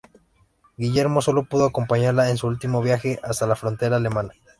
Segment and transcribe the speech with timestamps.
[0.77, 4.31] Guillermo solo pudo acompañarla en su último viaje hasta la frontera alemana.